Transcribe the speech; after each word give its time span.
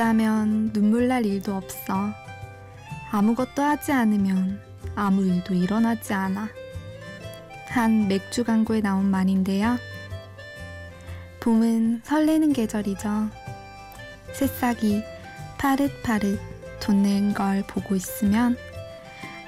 없다면 0.00 0.72
눈물 0.72 1.08
날 1.08 1.26
일도 1.26 1.54
없어. 1.54 2.10
아무것도 3.10 3.62
하지 3.62 3.92
않으면 3.92 4.58
아무 4.94 5.22
일도 5.26 5.52
일어나지 5.52 6.14
않아. 6.14 6.48
한 7.68 8.08
맥주 8.08 8.42
광고에 8.42 8.80
나온 8.80 9.10
말인데요. 9.10 9.76
봄은 11.40 12.00
설레는 12.04 12.54
계절이죠. 12.54 13.28
새싹이 14.32 15.02
파릇파릇 15.58 16.40
돋는 16.80 17.34
걸 17.34 17.62
보고 17.66 17.94
있으면 17.94 18.56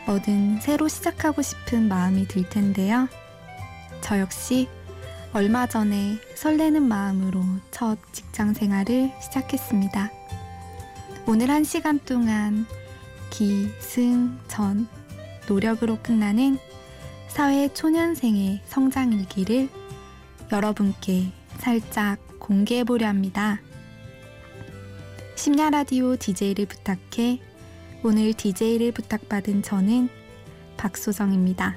뭐든 0.06 0.60
새로 0.60 0.86
시작하고 0.86 1.40
싶은 1.40 1.88
마음이 1.88 2.28
들 2.28 2.46
텐데요. 2.48 3.08
저 4.02 4.20
역시 4.20 4.68
얼마 5.32 5.66
전에 5.66 6.18
설레는 6.34 6.82
마음으로 6.82 7.42
첫 7.70 7.96
직장 8.12 8.52
생활을 8.52 9.12
시작했습니다. 9.22 10.10
오늘 11.24 11.50
한 11.50 11.62
시간 11.62 12.00
동안 12.00 12.66
기, 13.30 13.68
승, 13.78 14.36
전, 14.48 14.88
노력으로 15.48 15.98
끝나는 16.02 16.58
사회 17.28 17.68
초년생의 17.68 18.60
성장 18.66 19.12
일기를 19.12 19.68
여러분께 20.50 21.32
살짝 21.58 22.18
공개해 22.40 22.82
보려 22.82 23.06
합니다. 23.06 23.60
심야 25.36 25.70
라디오 25.70 26.16
DJ를 26.16 26.66
부탁해 26.66 27.40
오늘 28.02 28.34
DJ를 28.34 28.90
부탁받은 28.90 29.62
저는 29.62 30.08
박소정입니다. 30.76 31.76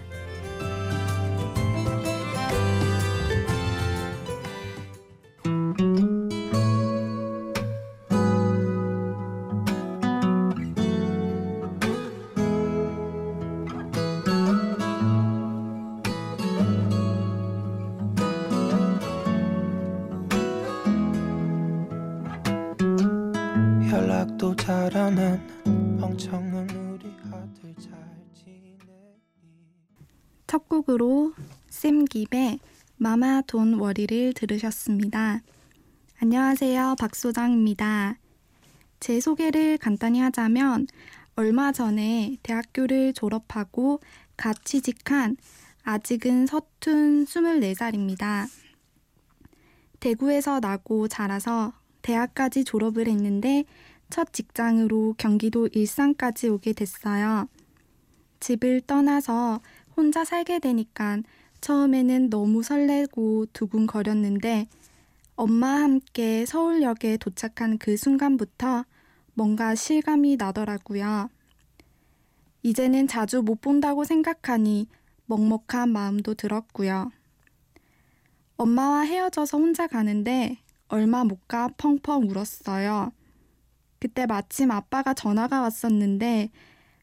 첫 30.47 30.67
곡으로 30.67 31.33
쌤깁의 31.69 32.57
마마 32.97 33.43
돈 33.45 33.75
워리를 33.75 34.33
들으셨습니다. 34.33 35.41
안녕하세요. 36.19 36.95
박소장입니다. 36.99 38.17
제 38.99 39.19
소개를 39.19 39.77
간단히 39.77 40.19
하자면 40.21 40.87
얼마 41.35 41.71
전에 41.71 42.37
대학교를 42.41 43.13
졸업하고 43.13 43.99
갓 44.35 44.65
취직한 44.65 45.37
아직은 45.83 46.47
서툰 46.47 47.25
24살입니다. 47.25 48.47
대구에서 49.99 50.59
나고 50.59 51.07
자라서 51.07 51.73
대학까지 52.01 52.63
졸업을 52.63 53.07
했는데 53.07 53.65
첫 54.09 54.31
직장으로 54.33 55.15
경기도 55.17 55.67
일산까지 55.67 56.49
오게 56.49 56.73
됐어요. 56.73 57.47
집을 58.39 58.81
떠나서 58.81 59.61
혼자 59.97 60.23
살게 60.23 60.59
되니까 60.59 61.19
처음에는 61.61 62.29
너무 62.29 62.63
설레고 62.63 63.47
두근거렸는데 63.53 64.67
엄마와 65.35 65.81
함께 65.81 66.45
서울역에 66.45 67.17
도착한 67.17 67.77
그 67.77 67.97
순간부터 67.97 68.85
뭔가 69.33 69.75
실감이 69.75 70.37
나더라고요. 70.37 71.29
이제는 72.63 73.07
자주 73.07 73.41
못 73.41 73.61
본다고 73.61 74.03
생각하니 74.05 74.87
먹먹한 75.25 75.89
마음도 75.89 76.33
들었고요. 76.33 77.11
엄마와 78.57 79.01
헤어져서 79.01 79.57
혼자 79.57 79.87
가는데 79.87 80.57
얼마 80.87 81.23
못 81.23 81.47
가 81.47 81.67
펑펑 81.77 82.29
울었어요. 82.29 83.11
그때 84.05 84.27
마침 84.27 84.69
아빠가 84.69 85.15
전화가 85.15 85.61
왔었는데 85.61 86.51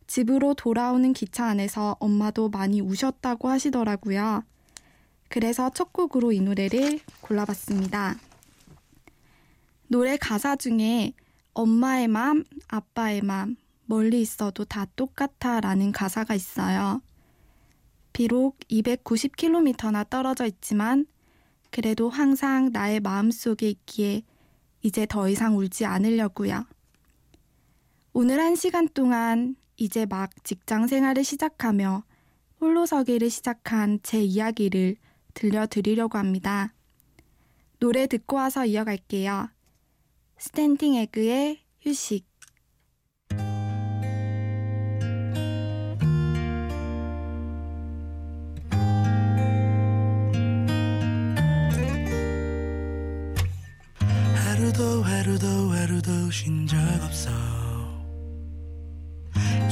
집으로 0.06 0.54
돌아오는 0.54 1.12
기차 1.12 1.46
안에서 1.46 1.96
엄마도 1.98 2.48
많이 2.48 2.80
우셨다고 2.80 3.48
하시더라고요. 3.48 4.44
그래서 5.28 5.68
첫 5.70 5.92
곡으로 5.92 6.30
이 6.30 6.40
노래를 6.40 7.00
골라봤습니다. 7.20 8.20
노래 9.88 10.16
가사 10.16 10.54
중에 10.54 11.14
엄마의 11.54 12.06
맘, 12.06 12.44
아빠의 12.68 13.22
맘, 13.22 13.56
멀리 13.86 14.20
있어도 14.20 14.64
다 14.64 14.86
똑같아 14.94 15.58
라는 15.60 15.90
가사가 15.90 16.36
있어요. 16.36 17.02
비록 18.12 18.60
290km나 18.70 20.08
떨어져 20.08 20.46
있지만 20.46 21.06
그래도 21.72 22.08
항상 22.10 22.70
나의 22.72 23.00
마음 23.00 23.32
속에 23.32 23.69
있기에 23.70 24.22
이제 24.82 25.04
더 25.04 25.28
이상 25.28 25.58
울지 25.58 25.84
않으려고요. 25.84 26.64
오늘 28.15 28.41
한 28.41 28.56
시간 28.56 28.89
동안 28.89 29.56
이제 29.78 30.05
막 30.05 30.31
직장 30.45 30.87
생활을 30.87 31.25
시작하며 31.25 32.05
홀로 32.61 32.84
서기를 32.84 33.31
시작한 33.31 34.00
제 34.03 34.21
이야기를 34.23 34.97
들려드리려고 35.33 36.19
합니다. 36.19 36.75
노래 37.78 38.06
듣고 38.06 38.37
와서 38.37 38.67
이어갈게요. 38.67 39.49
스탠딩 40.37 40.95
에그의 40.97 41.61
휴식. 41.81 42.31
하루도 54.34 55.03
하루도 55.03 55.47
하루도 55.71 56.31
쉰 56.31 56.67
적 56.67 56.77
없어 57.05 57.62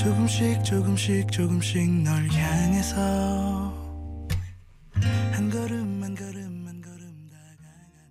조금씩 0.01 0.65
조금씩 0.65 1.31
조금씩 1.31 1.91
널 2.03 2.27
향해서 2.31 3.75
한 5.31 5.51
걸음 5.51 6.03
한 6.03 6.15
걸음 6.15 6.67
한 6.67 6.81
걸음 6.81 7.29
다가가는 7.31 8.09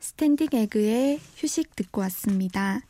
스탠딩 0.00 0.48
에그의 0.52 1.18
휴식 1.36 1.74
듣고 1.74 2.02
왔습니다. 2.02 2.82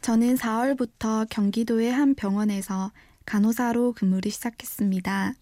저는 0.00 0.36
4월부터 0.36 1.28
경기도의 1.28 1.92
한 1.92 2.14
병원에서 2.14 2.90
간호사로 3.26 3.92
근무를 3.92 4.30
시작했습니다. 4.30 5.34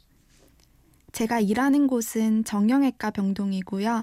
제가 1.12 1.38
일하는 1.38 1.86
곳은 1.86 2.42
정형외과 2.42 3.12
병동이고요. 3.12 4.02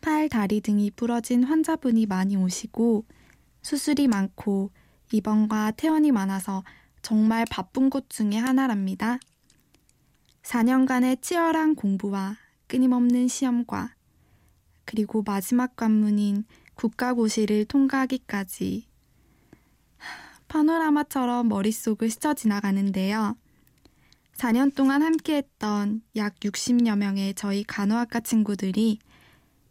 팔, 0.00 0.28
다리 0.28 0.60
등이 0.60 0.90
부러진 0.96 1.44
환자분이 1.44 2.06
많이 2.06 2.36
오시고 2.36 3.04
수술이 3.62 4.08
많고 4.08 4.72
입원과 5.12 5.72
퇴원이 5.72 6.12
많아서 6.12 6.64
정말 7.02 7.44
바쁜 7.50 7.90
곳 7.90 8.10
중에 8.10 8.36
하나랍니다. 8.36 9.18
4년간의 10.42 11.22
치열한 11.22 11.74
공부와 11.74 12.36
끊임없는 12.66 13.28
시험과 13.28 13.94
그리고 14.84 15.22
마지막 15.22 15.76
관문인 15.76 16.44
국가고시를 16.74 17.66
통과하기까지 17.66 18.86
파노라마처럼 20.48 21.48
머릿속을 21.48 22.08
스쳐 22.08 22.34
지나가는데요. 22.34 23.36
4년 24.36 24.74
동안 24.74 25.02
함께했던 25.02 26.02
약 26.16 26.36
60여 26.36 26.96
명의 26.96 27.34
저희 27.34 27.64
간호학과 27.64 28.20
친구들이 28.20 28.98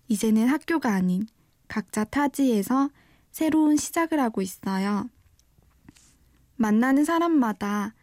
이제는 0.07 0.47
학교가 0.47 0.93
아닌 0.93 1.25
각자 1.67 2.03
타지에서 2.03 2.89
새로운 3.31 3.77
시작을 3.77 4.19
하고 4.19 4.41
있어요. 4.41 5.09
만나는 6.57 7.05
사람마다 7.05 7.93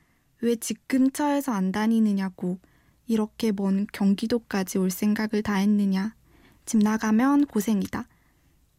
왜 0.41 0.57
지금처에서 0.57 1.53
안 1.53 1.73
다니느냐고 1.73 2.59
이렇게 3.07 3.53
먼 3.53 3.87
경기도까지 3.93 4.79
올 4.79 4.91
생각을 4.91 5.43
다 5.43 5.55
했느냐. 5.55 6.15
집 6.65 6.79
나가면 6.79 7.47
고생이다. 7.47 8.09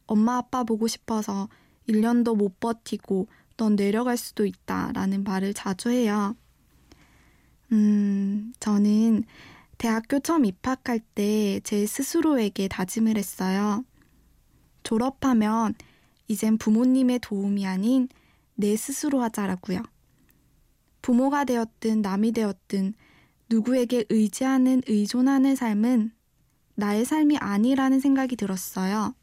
엄마 0.08 0.38
아빠 0.38 0.64
보고 0.64 0.88
싶어서 0.88 1.48
1년도 1.88 2.36
못 2.36 2.60
버티고 2.60 3.28
넌 3.58 3.76
내려갈 3.76 4.18
수도 4.18 4.46
있다. 4.46 4.92
라는 4.94 5.24
말을 5.24 5.54
자주 5.54 5.90
해요. 5.90 6.36
음, 7.72 8.54
저는 8.60 9.24
대학교 9.78 10.20
처음 10.20 10.46
입학할 10.46 11.00
때 11.00 11.60
제 11.64 11.86
스스로에게 11.86 12.68
다짐을 12.68 13.18
했어요. 13.18 13.84
졸업하면 14.84 15.74
이젠 16.28 16.58
부모님의 16.58 17.20
도움이 17.20 17.66
아닌 17.68 18.08
내 18.56 18.76
스스로 18.76 19.22
하자라고요. 19.22 19.84
부모가 21.02 21.44
되었든 21.44 22.02
남이 22.02 22.32
되었든 22.32 22.94
누구에게 23.50 24.06
의지하는 24.10 24.82
의존하는 24.88 25.56
삶은 25.56 26.12
나의 26.76 27.06
삶이 27.06 27.38
아니라는 27.38 28.00
생각이 28.00 28.36
들었어요. 28.36 29.14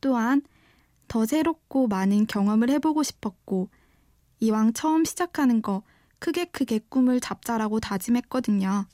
또한 0.00 0.42
더 1.06 1.26
새롭고 1.26 1.86
많은 1.86 2.26
경험을 2.26 2.70
해보고 2.70 3.02
싶었고 3.02 3.68
이왕 4.40 4.72
처음 4.72 5.04
시작하는 5.04 5.62
거 5.62 5.82
크게 6.18 6.46
크게 6.46 6.80
꿈을 6.88 7.20
잡자라고 7.20 7.80
다짐했거든요. 7.80 8.86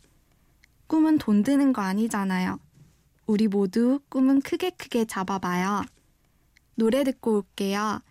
꿈은 0.87 1.19
돈 1.19 1.43
드는 1.43 1.73
거 1.73 1.83
아니잖아요. 1.83 2.59
우리 3.27 3.47
모두 3.47 4.01
꿈은 4.09 4.41
크게 4.41 4.71
크게 4.71 5.05
잡아봐요. 5.05 5.83
노래 6.75 7.05
듣고 7.05 7.37
올게요. 7.37 8.03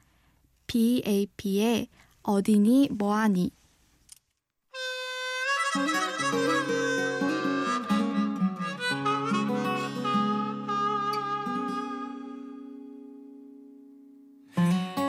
BAP의 0.69 1.87
어디니 2.21 2.89
뭐하니? 2.91 3.51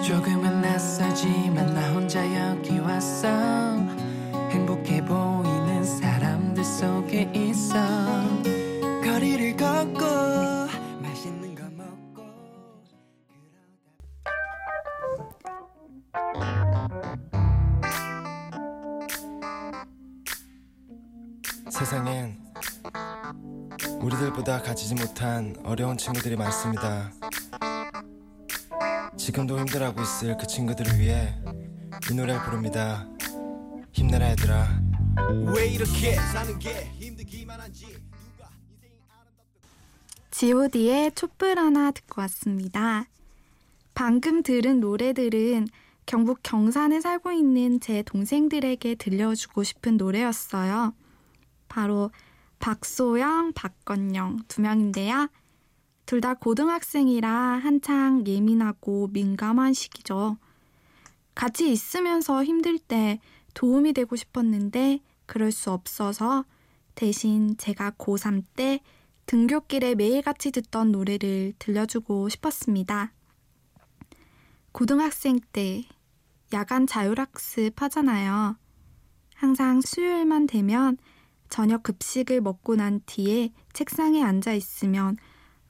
조금은 0.07 0.63
낯설지만 0.63 1.75
나 1.75 1.93
혼자 1.93 2.25
여기 2.51 2.79
왔어. 2.79 3.29
행복해 4.49 5.05
보이는 5.05 5.85
사람들 5.85 6.65
속에 6.65 7.31
있어 7.35 8.10
세상엔 21.91 22.39
우리들보다 24.01 24.63
가지지 24.63 24.95
못한 24.95 25.57
어려운 25.65 25.99
친구들이 25.99 26.37
많습니다. 26.37 27.11
지금도 29.17 29.59
힘들어하고 29.59 30.01
있을 30.01 30.37
그 30.39 30.47
친구들을 30.47 31.01
위해 31.01 31.35
이 32.09 32.15
노래를 32.15 32.43
부릅니다. 32.45 33.09
힘내라 33.91 34.31
얘들아. 34.31 34.69
왜 35.53 35.67
이렇게 35.67 36.15
사는 36.15 36.57
게 36.61 36.85
힘들기만 36.95 37.61
한지 37.61 38.01
god의 40.31 41.11
촛불 41.17 41.59
하나 41.59 41.91
듣고 41.91 42.21
왔습니다. 42.21 43.07
방금 43.95 44.45
들은 44.45 44.79
노래들은 44.79 45.67
경북 46.07 46.39
경산에 46.45 47.01
살고 47.01 47.33
있는 47.33 47.81
제 47.81 48.05
동생들에게 48.05 48.95
들려주고 48.95 49.65
싶은 49.65 49.97
노래였어요. 49.97 50.95
바로 51.71 52.11
박소영, 52.59 53.55
박건영 53.55 54.41
두 54.49 54.61
명인데요. 54.61 55.29
둘 56.05 56.21
다 56.21 56.35
고등학생이라 56.35 57.31
한창 57.31 58.27
예민하고 58.27 59.09
민감한 59.13 59.73
시기죠. 59.73 60.37
같이 61.35 61.71
있으면서 61.73 62.45
힘들 62.45 62.79
때 62.79 63.21
도움이 63.55 63.93
되고 63.93 64.17
싶었는데 64.17 65.01
그럴 65.27 65.53
수 65.53 65.71
없어서 65.71 66.45
대신 66.97 67.57
제가 67.57 67.93
고3 67.93 68.45
때 68.57 68.81
등교길에 69.27 69.95
매일같이 69.95 70.51
듣던 70.51 70.91
노래를 70.91 71.55
들려주고 71.61 72.29
싶었습니다. 72.29 73.13
고등학생 74.73 75.39
때 75.53 75.85
야간 76.53 76.89
자율학습 76.89 77.81
하잖아요. 77.81 78.57
항상 79.37 79.81
수요일만 79.81 80.49
되면 80.49 80.99
저녁 81.51 81.83
급식을 81.83 82.41
먹고 82.41 82.77
난 82.77 83.01
뒤에 83.05 83.53
책상에 83.73 84.23
앉아 84.23 84.55
있으면 84.55 85.17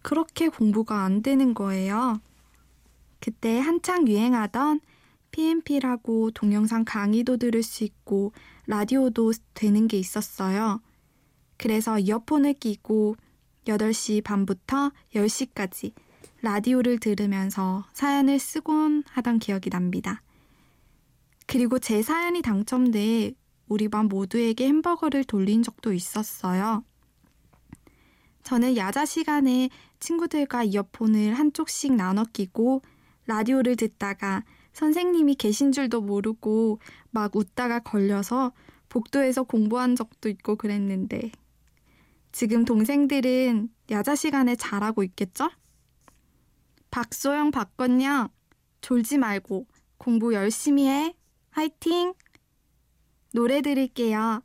그렇게 0.02 0.48
공부가 0.48 1.02
안 1.02 1.22
되는 1.22 1.54
거예요. 1.54 2.20
그때 3.18 3.58
한창 3.58 4.06
유행하던 4.06 4.80
PMP라고 5.30 6.30
동영상 6.32 6.84
강의도 6.84 7.36
들을 7.36 7.62
수 7.62 7.84
있고 7.84 8.32
라디오도 8.66 9.32
되는 9.54 9.88
게 9.88 9.98
있었어요. 9.98 10.80
그래서 11.56 11.98
이어폰을 11.98 12.54
끼고 12.54 13.16
8시 13.66 14.24
반부터 14.24 14.92
10시까지 15.14 15.92
라디오를 16.42 16.98
들으면서 16.98 17.84
사연을 17.92 18.38
쓰곤 18.38 19.04
하던 19.06 19.38
기억이 19.38 19.70
납니다. 19.70 20.22
그리고 21.46 21.78
제 21.78 22.02
사연이 22.02 22.42
당첨돼 22.42 23.32
우리 23.70 23.88
반 23.88 24.06
모두에게 24.06 24.66
햄버거를 24.66 25.22
돌린 25.22 25.62
적도 25.62 25.92
있었어요. 25.92 26.84
저는 28.42 28.76
야자 28.76 29.06
시간에 29.06 29.70
친구들과 30.00 30.64
이어폰을 30.64 31.34
한쪽씩 31.34 31.94
나눠 31.94 32.24
끼고 32.24 32.82
라디오를 33.26 33.76
듣다가 33.76 34.44
선생님이 34.72 35.36
계신 35.36 35.70
줄도 35.70 36.00
모르고 36.00 36.80
막 37.12 37.36
웃다가 37.36 37.78
걸려서 37.78 38.52
복도에서 38.88 39.44
공부한 39.44 39.94
적도 39.94 40.28
있고 40.28 40.56
그랬는데 40.56 41.30
지금 42.32 42.64
동생들은 42.64 43.68
야자 43.92 44.16
시간에 44.16 44.56
잘하고 44.56 45.04
있겠죠? 45.04 45.48
박소영, 46.90 47.52
박건영, 47.52 48.30
졸지 48.80 49.18
말고 49.18 49.68
공부 49.96 50.34
열심히 50.34 50.88
해. 50.88 51.14
화이팅! 51.50 52.14
노래 53.32 53.62
드릴게요. 53.62 54.42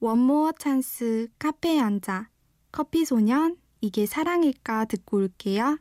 원모어 0.00 0.52
찬스 0.58 1.28
카페에 1.38 1.80
앉아. 1.80 2.28
커피 2.70 3.04
소년, 3.04 3.56
이게 3.80 4.06
사랑일까 4.06 4.84
듣고 4.84 5.16
올게요. 5.18 5.78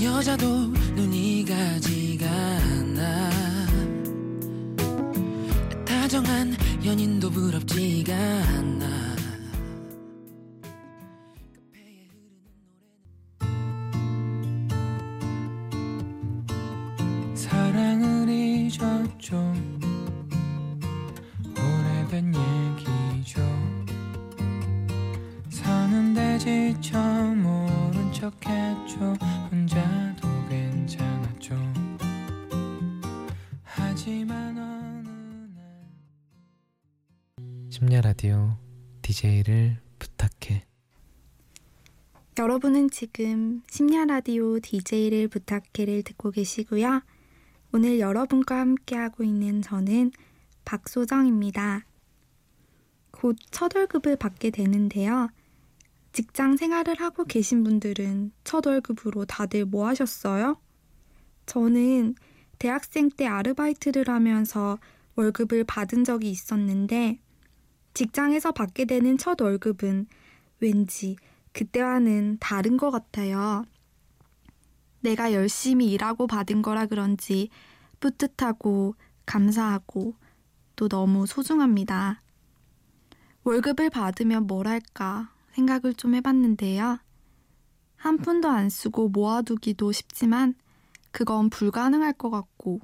여자도 0.00 0.46
눈이 0.94 1.44
가지가 1.44 2.28
않아 2.28 3.30
다정한 5.84 6.54
연인도 6.84 7.30
부럽지가 7.30 8.14
않아 8.14 8.97
잊었죠 19.08 19.36
오래된 21.56 22.32
얘기죠 22.34 23.40
사는데 25.50 26.38
지쳐 26.38 26.98
모른 27.34 28.12
척했죠 28.12 29.14
혼자도 29.50 30.28
괜찮았죠 30.48 31.54
하지만 33.62 34.58
어느 34.58 35.08
날 35.54 35.90
심야 37.70 38.00
라디오 38.00 38.56
DJ를 39.02 39.78
부탁해. 39.98 40.66
여러분은 42.38 42.90
지금 42.90 43.62
심야 43.70 44.04
라디오 44.04 44.60
DJ를 44.60 45.28
부탁해를 45.28 46.02
듣고 46.02 46.30
계시고요. 46.30 47.00
오늘 47.72 48.00
여러분과 48.00 48.58
함께하고 48.60 49.24
있는 49.24 49.60
저는 49.60 50.12
박소정입니다. 50.64 51.84
곧 53.10 53.36
첫 53.50 53.74
월급을 53.74 54.16
받게 54.16 54.50
되는데요. 54.50 55.28
직장 56.12 56.56
생활을 56.56 57.00
하고 57.00 57.24
계신 57.24 57.62
분들은 57.64 58.32
첫 58.44 58.66
월급으로 58.66 59.26
다들 59.26 59.66
뭐 59.66 59.86
하셨어요? 59.86 60.56
저는 61.46 62.14
대학생 62.58 63.10
때 63.10 63.26
아르바이트를 63.26 64.08
하면서 64.08 64.78
월급을 65.16 65.64
받은 65.64 66.04
적이 66.04 66.30
있었는데 66.30 67.18
직장에서 67.92 68.52
받게 68.52 68.86
되는 68.86 69.18
첫 69.18 69.40
월급은 69.40 70.06
왠지 70.60 71.16
그때와는 71.52 72.38
다른 72.40 72.76
것 72.76 72.90
같아요. 72.90 73.64
내가 75.00 75.32
열심히 75.32 75.90
일하고 75.92 76.26
받은 76.26 76.62
거라 76.62 76.86
그런지 76.86 77.50
뿌듯하고 78.00 78.94
감사하고 79.26 80.14
또 80.76 80.88
너무 80.88 81.26
소중합니다. 81.26 82.22
월급을 83.44 83.90
받으면 83.90 84.46
뭘 84.46 84.66
할까 84.68 85.32
생각을 85.52 85.94
좀 85.94 86.14
해봤는데요. 86.14 86.98
한 87.96 88.18
푼도 88.18 88.48
안 88.48 88.68
쓰고 88.70 89.08
모아두기도 89.08 89.90
쉽지만 89.92 90.54
그건 91.10 91.50
불가능할 91.50 92.12
것 92.14 92.30
같고 92.30 92.80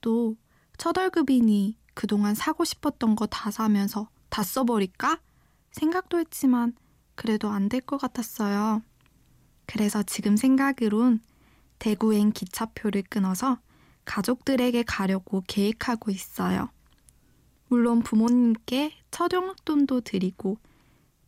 또 0.00 0.36
첫 0.78 0.98
월급이니 0.98 1.78
그동안 1.94 2.34
사고 2.34 2.64
싶었던 2.64 3.16
거 3.16 3.26
다 3.26 3.50
사면서 3.50 4.10
다 4.28 4.42
써버릴까? 4.42 5.20
생각도 5.72 6.18
했지만 6.18 6.74
그래도 7.14 7.48
안 7.48 7.68
될 7.70 7.80
것 7.80 7.96
같았어요. 7.96 8.82
그래서 9.66 10.02
지금 10.02 10.36
생각으론 10.36 11.20
대구행 11.78 12.32
기차표를 12.32 13.02
끊어서 13.08 13.58
가족들에게 14.04 14.84
가려고 14.84 15.42
계획하고 15.46 16.10
있어요. 16.10 16.70
물론 17.68 18.02
부모님께 18.02 18.92
첫 19.10 19.32
용돈도 19.32 20.02
드리고 20.02 20.58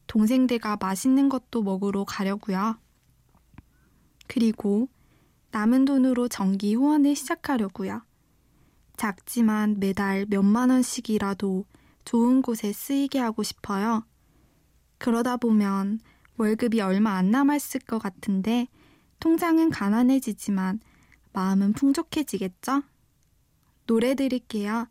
동생들과 0.06 0.76
맛있는 0.76 1.28
것도 1.28 1.62
먹으러 1.62 2.04
가려고요. 2.04 2.78
그리고 4.28 4.88
남은 5.50 5.84
돈으로 5.84 6.28
정기 6.28 6.74
후원을 6.74 7.16
시작하려고요. 7.16 8.02
작지만 8.96 9.78
매달 9.78 10.26
몇만 10.28 10.70
원씩이라도 10.70 11.64
좋은 12.04 12.42
곳에 12.42 12.72
쓰이게 12.72 13.18
하고 13.18 13.42
싶어요. 13.42 14.04
그러다 14.98 15.36
보면 15.36 16.00
월급이 16.38 16.80
얼마 16.80 17.16
안 17.16 17.30
남았을 17.30 17.80
것 17.80 17.98
같은데 17.98 18.68
통장은 19.20 19.70
가난해지지만 19.70 20.80
마음은 21.32 21.72
풍족해지겠죠? 21.72 22.82
노래 23.86 24.14
들을게요. 24.14 24.88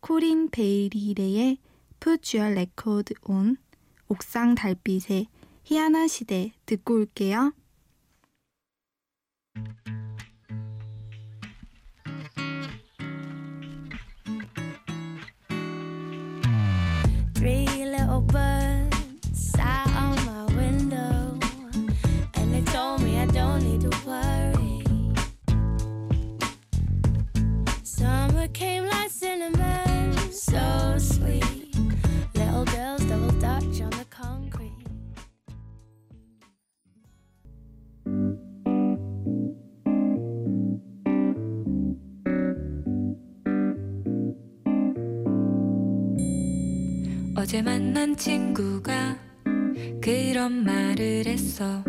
코린 0.00 0.48
베이리레의 0.50 1.58
Put 2.00 2.38
Your 2.38 2.52
Record 2.52 3.14
On 3.28 3.56
옥상 4.08 4.54
달빛의 4.54 5.26
희한한 5.64 6.08
시대 6.08 6.52
듣고 6.64 6.94
올게요. 6.94 7.52
어제 47.48 47.62
만난 47.62 48.14
친구가 48.14 49.16
그런 50.02 50.64
말을 50.64 51.24
했어. 51.24 51.82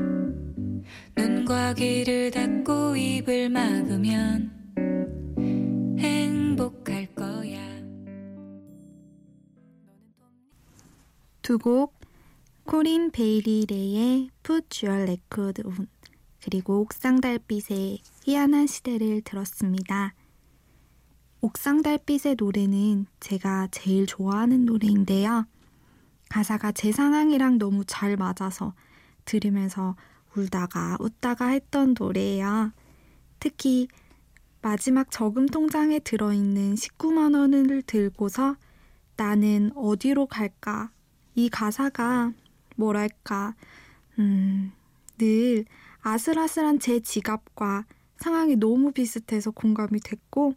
눈과 1.17 1.73
귀를 1.73 2.31
닫고 2.31 2.95
입을 2.95 3.49
막으면 3.49 4.53
행복할 5.99 7.13
거야. 7.13 7.59
두곡 11.41 11.93
코린 12.63 13.11
베이리레의 13.11 14.29
Put 14.41 14.85
Your 14.87 15.03
Record 15.03 15.63
On 15.65 15.87
그리고 16.41 16.79
옥상 16.79 17.19
달빛의 17.19 17.99
희한한 18.23 18.65
시대를 18.65 19.23
들었습니다. 19.25 20.13
옥상 21.41 21.83
달빛의 21.83 22.35
노래는 22.37 23.05
제가 23.21 23.69
제일 23.71 24.05
좋아하는 24.05 24.65
노래인데요. 24.65 25.45
가사가 26.27 26.73
제 26.73 26.91
상황이랑 26.91 27.57
너무 27.57 27.85
잘 27.85 28.17
맞아서 28.17 28.73
들으면서 29.23 29.95
울다가 30.35 30.97
웃다가 30.99 31.47
했던 31.47 31.95
노래예요. 31.97 32.73
특히 33.39 33.87
마지막 34.61 35.11
저금 35.11 35.45
통장에 35.45 35.99
들어있는 35.99 36.75
19만 36.75 37.33
원을 37.33 37.83
들고서 37.83 38.57
나는 39.15 39.71
어디로 39.75 40.25
갈까? 40.25 40.91
이 41.35 41.47
가사가 41.47 42.33
뭐랄까, 42.75 43.55
음, 44.17 44.73
늘 45.17 45.63
아슬아슬한 46.01 46.79
제 46.79 46.99
지갑과 46.99 47.85
상황이 48.17 48.57
너무 48.57 48.91
비슷해서 48.91 49.51
공감이 49.51 50.01
됐고, 50.01 50.55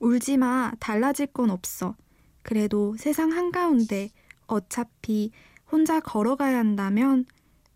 울지 0.00 0.36
마, 0.36 0.72
달라질 0.78 1.26
건 1.26 1.50
없어. 1.50 1.96
그래도 2.42 2.96
세상 2.96 3.32
한가운데 3.32 4.10
어차피 4.46 5.30
혼자 5.70 6.00
걸어가야 6.00 6.58
한다면 6.58 7.26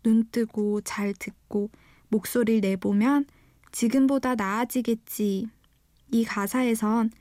눈 0.03 0.25
뜨고 0.31 0.81
잘 0.81 1.13
듣고 1.13 1.69
목소리를 2.09 2.61
내보면 2.61 3.25
지금보다 3.71 4.35
나아지겠지. 4.35 5.47
이 6.11 6.25
가사에선 6.25 7.11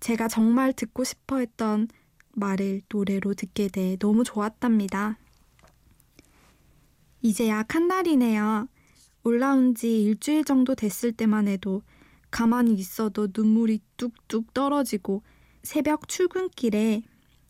제가 0.00 0.28
정말 0.28 0.72
듣고 0.72 1.04
싶어 1.04 1.38
했던 1.38 1.88
말을 2.32 2.82
노래로 2.88 3.34
듣게 3.34 3.68
돼 3.68 3.96
너무 3.98 4.24
좋았답니다. 4.24 5.18
이제 7.22 7.48
약 7.48 7.74
한 7.74 7.88
달이네요. 7.88 8.68
올라온 9.24 9.74
지 9.74 10.02
일주일 10.02 10.44
정도 10.44 10.74
됐을 10.74 11.12
때만 11.12 11.48
해도 11.48 11.82
가만히 12.30 12.74
있어도 12.74 13.28
눈물이 13.34 13.80
뚝뚝 13.96 14.54
떨어지고 14.54 15.22
새벽 15.62 16.08
출근길에 16.08 17.02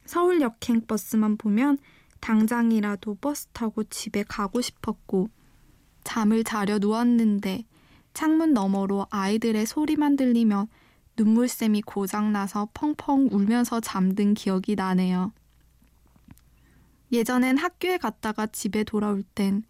서울 0.04 0.40
역행 0.40 0.86
버스만 0.86 1.36
보면 1.36 1.78
당장이라도 2.20 3.16
버스 3.16 3.46
타고 3.48 3.84
집에 3.84 4.22
가고 4.22 4.60
싶었고 4.60 5.28
잠을 6.04 6.44
자려 6.44 6.78
누웠는데 6.78 7.64
창문 8.12 8.52
너머로 8.52 9.06
아이들의 9.10 9.66
소리만 9.66 10.16
들리면 10.16 10.68
눈물샘이 11.16 11.82
고장나서 11.82 12.70
펑펑 12.74 13.28
울면서 13.30 13.80
잠든 13.80 14.34
기억이 14.34 14.74
나네요. 14.74 15.32
예전엔 17.12 17.58
학교에 17.58 17.98
갔다가 17.98 18.46
집에 18.46 18.84
돌아올 18.84 19.22
땐 19.34 19.62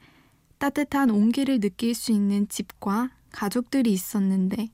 따뜻한 0.59 1.11
온기를 1.11 1.59
느낄 1.59 1.95
수 1.95 2.13
있는 2.13 2.49
집과 2.49 3.11
가족들이 3.33 3.93
있었는데 3.93 4.69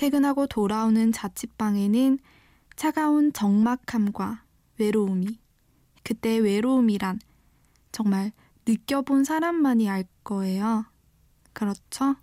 퇴근하고 0.00 0.46
돌아오는 0.46 1.12
자취방에는 1.12 2.20
차가운 2.74 3.34
적막함과 3.34 4.44
외로움이 4.78 5.38
그때 6.02 6.38
외로움이란 6.38 7.20
정말 7.92 8.32
느껴본 8.66 9.24
사람만이 9.24 9.90
알 9.90 10.06
거예요. 10.24 10.86
그렇죠? 11.52 12.16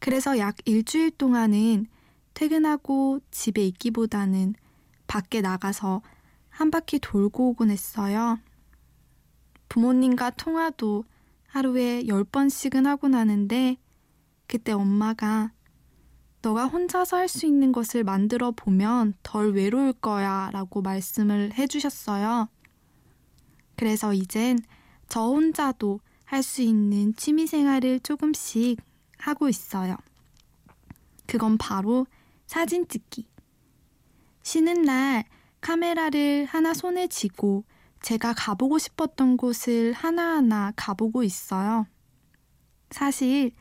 그래서 0.00 0.38
약 0.38 0.56
일주일 0.64 1.12
동안은 1.12 1.86
퇴근하고 2.34 3.20
집에 3.30 3.64
있기보다는 3.64 4.56
밖에 5.06 5.40
나가서 5.40 6.02
한 6.48 6.72
바퀴 6.72 6.98
돌고 6.98 7.50
오곤 7.50 7.70
했어요. 7.70 8.40
부모님과 9.68 10.30
통화도 10.30 11.04
하루에 11.46 12.08
열 12.08 12.24
번씩은 12.24 12.86
하곤 12.86 13.14
하는데 13.14 13.76
그때 14.48 14.72
엄마가 14.72 15.52
너가 16.42 16.66
혼자서 16.66 17.16
할 17.16 17.28
수 17.28 17.46
있는 17.46 17.70
것을 17.72 18.02
만들어 18.04 18.50
보면 18.50 19.14
덜 19.22 19.52
외로울 19.52 19.92
거야 19.92 20.50
라고 20.52 20.80
말씀을 20.82 21.52
해주셨어요. 21.54 22.48
그래서 23.76 24.14
이젠 24.14 24.58
저 25.08 25.20
혼자도 25.20 26.00
할 26.24 26.42
수 26.42 26.62
있는 26.62 27.14
취미 27.16 27.46
생활을 27.46 28.00
조금씩 28.00 28.80
하고 29.18 29.48
있어요. 29.48 29.96
그건 31.26 31.58
바로 31.58 32.06
사진 32.46 32.88
찍기. 32.88 33.28
쉬는 34.42 34.82
날 34.82 35.24
카메라를 35.60 36.46
하나 36.46 36.72
손에 36.72 37.08
쥐고 37.08 37.64
제가 38.02 38.32
가보고 38.32 38.78
싶었던 38.78 39.36
곳을 39.36 39.92
하나하나 39.92 40.72
가보고 40.74 41.22
있어요. 41.22 41.86
사실 42.90 43.52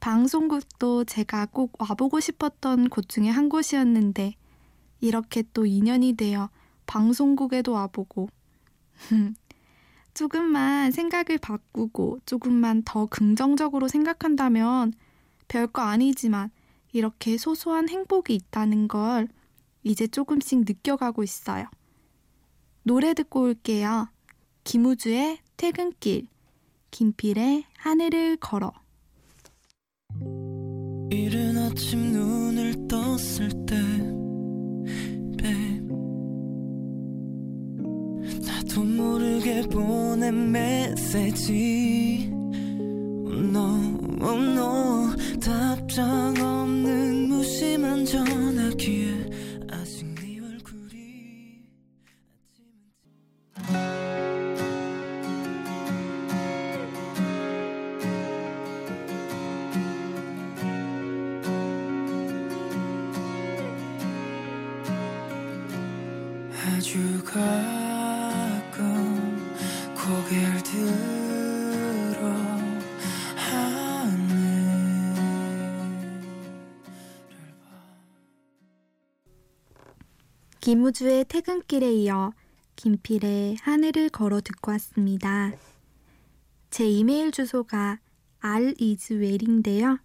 방송국도 0.00 1.04
제가 1.04 1.46
꼭 1.46 1.72
와보고 1.78 2.20
싶었던 2.20 2.88
곳 2.88 3.08
중에 3.08 3.28
한 3.28 3.48
곳이었는데 3.48 4.34
이렇게 5.00 5.42
또 5.52 5.66
인연이 5.66 6.14
되어 6.14 6.50
방송국에도 6.86 7.72
와보고 7.72 8.28
조금만 10.14 10.90
생각을 10.90 11.38
바꾸고 11.40 12.20
조금만 12.26 12.82
더 12.84 13.06
긍정적으로 13.06 13.88
생각한다면 13.88 14.92
별거 15.46 15.82
아니지만 15.82 16.50
이렇게 16.92 17.36
소소한 17.36 17.88
행복이 17.88 18.34
있다는 18.34 18.88
걸 18.88 19.28
이제 19.82 20.06
조금씩 20.06 20.60
느껴가고 20.60 21.22
있어요. 21.22 21.68
노래 22.82 23.14
듣고 23.14 23.42
올게요. 23.42 24.08
김우주의 24.64 25.38
퇴근길, 25.56 26.26
김필의 26.90 27.64
하늘을 27.76 28.36
걸어. 28.36 28.72
이른 31.10 31.56
아침 31.56 32.12
눈을 32.12 32.88
떴을 32.88 33.48
때 33.66 33.76
babe. 35.38 35.88
나도 38.46 38.84
모르게 38.84 39.62
보낸 39.68 40.52
메시지. 40.52 42.30
Oh 42.32 43.40
no, 43.40 43.98
oh 44.20 44.42
no 44.42 45.16
답장 45.40 46.34
김우주의 80.68 81.24
퇴근길에 81.24 81.94
이어 81.94 82.30
김필의 82.76 83.56
하늘을 83.62 84.10
걸어 84.10 84.42
듣고 84.42 84.70
왔습니다. 84.72 85.50
제 86.68 86.86
이메일 86.86 87.32
주소가 87.32 87.98
riswell인데요. 88.40 89.98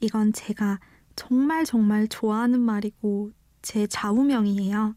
이건 0.00 0.34
제가 0.34 0.80
정말 1.16 1.64
정말 1.64 2.08
좋아하는 2.08 2.60
말이고 2.60 3.30
제 3.62 3.86
좌우명이에요. 3.86 4.96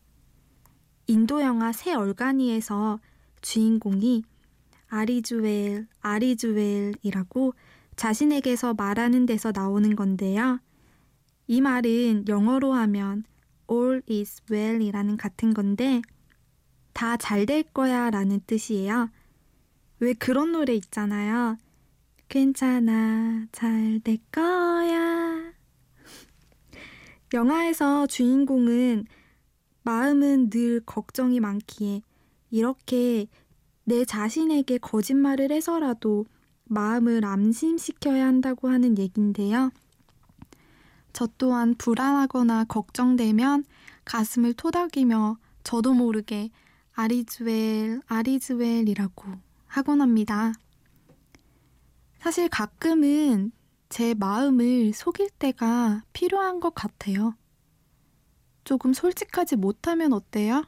인도 1.08 1.42
영화 1.42 1.72
새 1.72 1.94
얼간이에서 1.94 3.00
주인공이 3.40 4.26
아리주웰, 4.90 5.86
아리주웰이라고 6.02 7.54
자신에게서 7.96 8.74
말하는 8.74 9.26
데서 9.28 9.54
나오는 9.56 9.96
건데요. 9.96 10.60
이 11.48 11.62
말은 11.62 12.26
영어로 12.28 12.74
하면 12.74 13.24
all 13.74 14.02
is 14.10 14.42
well이라는 14.52 15.18
같은 15.18 15.54
건데 15.54 16.02
다 16.94 17.18
잘 17.18 17.46
될 17.46 17.64
거야 17.64 18.10
라는 18.12 18.40
뜻이에요. 18.46 19.10
왜 20.00 20.14
그런 20.14 20.52
노래 20.52 20.74
있잖아요. 20.76 21.58
괜찮아, 22.30 23.48
잘 23.52 24.00
될 24.04 24.18
거야. 24.32 25.54
영화에서 27.34 28.08
주인공은 28.08 29.06
마음은 29.84 30.50
늘 30.50 30.82
걱정이 30.86 31.40
많기에 31.40 32.02
이렇게 32.52 33.28
내 33.86 34.06
자신에게 34.06 34.78
거짓말을 34.78 35.52
해서라도 35.52 36.26
마음을 36.66 37.26
안심시켜야 37.26 38.26
한다고 38.26 38.70
하는 38.70 38.98
얘긴데요. 38.98 39.72
저 41.14 41.28
또한 41.38 41.76
불안하거나 41.76 42.66
걱정되면 42.66 43.64
가슴을 44.04 44.54
토닥이며 44.54 45.38
저도 45.64 45.94
모르게 45.94 46.50
아리즈웰, 46.94 48.00
아리즈웰이라고 48.08 49.26
하곤 49.68 50.02
합니다. 50.02 50.54
사실 52.20 52.50
가끔은 52.50 53.52
제 53.90 54.14
마음을 54.14 54.92
속일 54.94 55.30
때가 55.38 56.04
필요한 56.14 56.60
것 56.60 56.74
같아요. 56.74 57.36
조금 58.64 58.94
솔직하지 58.94 59.56
못하면 59.58 60.14
어때요? 60.14 60.66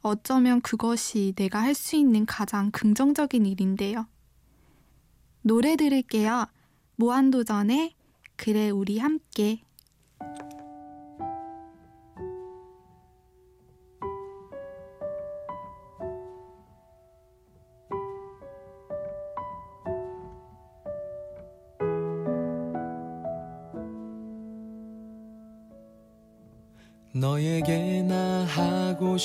어쩌면 0.00 0.60
그것이 0.60 1.32
내가 1.36 1.60
할 1.60 1.74
수 1.74 1.96
있는 1.96 2.24
가장 2.26 2.70
긍정적인 2.70 3.46
일인데요. 3.46 4.06
노래 5.42 5.76
들을게요. 5.76 6.46
무한도전의 6.96 7.94
그래 8.36 8.70
우리 8.70 8.98
함께. 8.98 9.62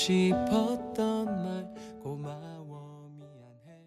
싶었던 0.08 1.26
말 1.26 1.68
고마워 2.02 3.12
미안해 3.18 3.84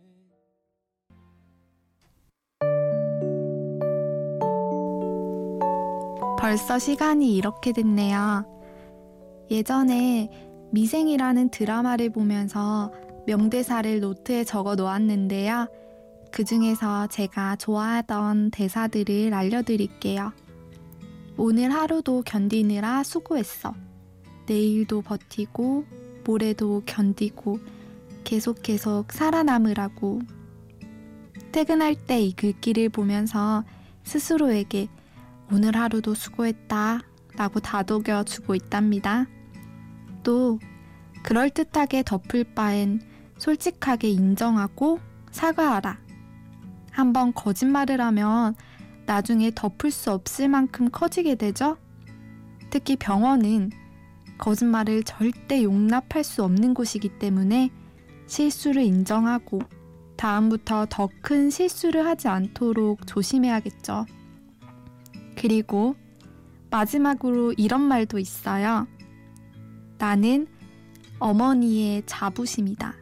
벌써 6.39 6.79
시간이 6.79 7.35
이렇게 7.35 7.73
됐네요. 7.73 8.45
예전에 9.51 10.29
미생이라는 10.73 11.49
드라마를 11.49 12.11
보면서 12.11 12.93
명대사를 13.27 14.01
노트에 14.01 14.45
적어 14.45 14.75
놓았는데요. 14.75 15.69
그 16.31 16.45
중에서 16.45 17.07
제가 17.07 17.57
좋아하던 17.57 18.51
대사들을 18.51 19.33
알려드릴게요. 19.33 20.33
오늘 21.39 21.73
하루도 21.73 22.25
견디느라 22.27 23.05
수고했어. 23.05 23.73
내일도 24.47 25.01
버티고, 25.01 25.85
모레도 26.25 26.83
견디고, 26.87 27.59
계속 28.25 28.63
계속 28.63 29.13
살아남으라고. 29.13 30.21
퇴근할 31.53 31.95
때 31.95 32.23
이 32.23 32.33
글귀를 32.33 32.91
보면서 32.91 33.65
스스로에게 34.05 34.89
오늘 35.53 35.77
하루도 35.77 36.15
수고했다 36.15 37.01
라고 37.37 37.61
다독여 37.61 38.25
주고 38.25 38.55
있답니다. 38.55 39.27
또 40.23 40.59
그럴듯하게 41.25 42.05
덮을 42.05 42.45
바엔 42.55 43.01
솔직하게 43.39 44.11
인정하고 44.11 45.01
사과하라. 45.33 45.99
한번 46.93 47.33
거짓말을 47.33 48.01
하면 48.01 48.55
나중에 49.07 49.51
덮을 49.55 49.91
수 49.91 50.13
없을 50.13 50.49
만큼 50.49 50.89
커지게 50.91 51.35
되죠? 51.35 51.79
특히 52.71 52.97
병원은 52.97 53.71
거짓말을 54.41 55.03
절대 55.05 55.63
용납할 55.63 56.25
수 56.25 56.43
없는 56.43 56.75
곳이기 56.75 57.19
때문에 57.19 57.71
실수를 58.27 58.83
인정하고 58.83 59.61
다음부터 60.17 60.87
더 60.89 61.09
큰 61.21 61.51
실수를 61.51 62.07
하지 62.07 62.29
않도록 62.29 63.07
조심해야겠죠. 63.07 64.07
그리고 65.37 65.95
마지막으로 66.71 67.53
이런 67.53 67.83
말도 67.83 68.19
있어요. 68.19 68.87
나는 69.99 70.47
어머니의 71.19 72.03
자부심이다. 72.07 72.95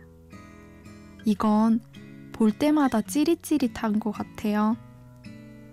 이건 1.25 1.81
볼 2.33 2.51
때마다 2.53 3.01
찌릿찌릿한 3.03 4.01
것 4.01 4.11
같아요. 4.11 4.77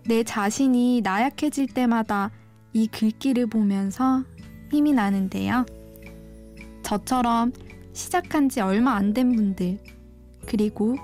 내 0.06 0.24
자신이 0.24 1.02
나약해질 1.02 1.68
때마다 1.68 2.32
이 2.74 2.88
글귀를 2.88 3.48
보면서 3.48 4.24
힘이 4.72 4.94
나는데요. 4.94 5.66
저처럼 6.84 7.52
시작한 7.94 8.50
지 8.50 8.62
얼마 8.62 8.94
안 8.94 9.14
된 9.14 9.36
분들, 9.36 9.80
그리고 10.46 10.96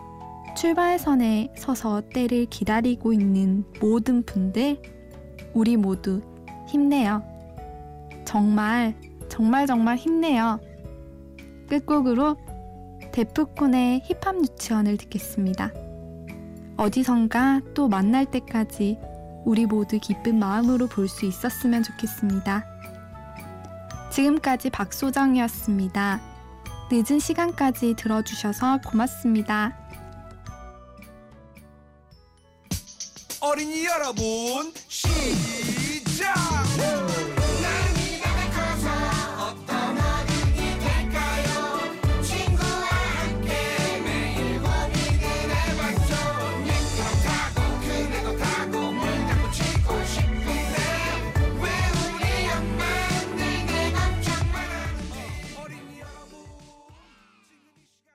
출발선에 0.57 1.53
서서 1.57 2.01
때를 2.13 2.45
기다리고 2.45 3.13
있는 3.13 3.63
모든 3.79 4.23
분들, 4.23 4.81
우리 5.53 5.77
모두 5.77 6.21
힘내요. 6.67 7.23
정말, 8.25 8.95
정말, 9.29 9.65
정말 9.65 9.97
힘내요. 9.97 10.59
끝곡으로 11.69 12.37
데프콘의 13.13 14.01
힙합 14.05 14.35
유치원을 14.35 14.97
듣겠습니다. 14.97 15.71
어디선가 16.77 17.61
또 17.73 17.87
만날 17.87 18.25
때까지 18.25 18.97
우리 19.45 19.65
모두 19.65 19.99
기쁜 19.99 20.39
마음으로 20.39 20.87
볼 20.87 21.07
수 21.07 21.25
있었으면 21.25 21.83
좋겠습니다. 21.83 22.70
지금까지 24.11 24.69
박소정이었습니다. 24.69 26.21
늦은 26.91 27.19
시간까지 27.19 27.95
들어주셔서 27.97 28.79
고맙습니다. 28.85 29.77
어린이 33.39 33.85
여러분, 33.85 34.71
시 34.87 35.07